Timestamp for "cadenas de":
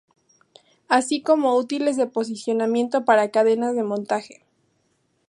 3.29-3.83